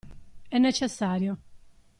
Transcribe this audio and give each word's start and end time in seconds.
È 0.47 0.57
necessario. 0.57 1.37